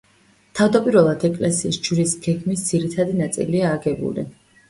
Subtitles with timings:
[0.59, 4.27] თავდაპირველად ეკლესიის ჯვრის გეგმის ძირითადი ნაწილია აგებული.